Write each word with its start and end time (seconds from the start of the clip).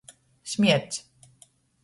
Smierts. 0.43 1.03